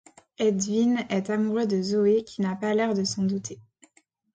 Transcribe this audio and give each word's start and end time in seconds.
Edwin 0.39 1.05
est 1.11 1.29
amoureux 1.29 1.67
de 1.67 1.79
Zoé 1.79 2.23
qui 2.23 2.41
n'a 2.41 2.55
pas 2.55 2.73
l'air 2.73 2.95
de 2.95 3.03
s'en 3.03 3.21
douter. 3.21 3.59